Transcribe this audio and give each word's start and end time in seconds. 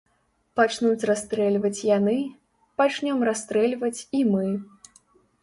Пачнуць 0.59 1.07
расстрэльваць 1.09 1.85
яны, 1.97 2.15
пачнём 2.83 3.17
расстрэльваць 3.31 3.95
і 4.17 4.25
мы. 4.33 4.49